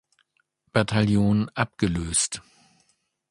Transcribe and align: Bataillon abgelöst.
Bataillon 0.73 1.47
abgelöst. 1.53 2.41